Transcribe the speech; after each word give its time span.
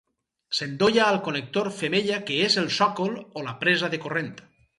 S'endolla 0.59 1.03
al 1.09 1.19
connector 1.27 1.69
femella 1.81 2.17
que 2.31 2.39
és 2.47 2.57
el 2.63 2.73
sòcol 2.79 3.15
o 3.21 3.45
la 3.51 3.55
presa 3.67 3.93
de 3.95 4.03
corrent. 4.07 4.35